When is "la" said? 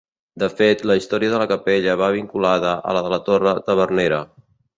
0.91-0.95, 1.43-1.47, 2.99-3.05, 3.17-3.21